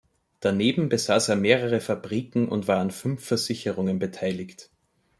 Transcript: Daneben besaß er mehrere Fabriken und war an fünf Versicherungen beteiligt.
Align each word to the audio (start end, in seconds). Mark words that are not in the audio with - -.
Daneben 0.39 0.89
besaß 0.89 1.29
er 1.29 1.35
mehrere 1.35 1.79
Fabriken 1.79 2.47
und 2.49 2.67
war 2.67 2.79
an 2.79 2.89
fünf 2.89 3.23
Versicherungen 3.23 3.99
beteiligt. 3.99 4.71